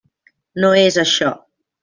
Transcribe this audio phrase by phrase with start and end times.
[0.63, 1.31] No és això.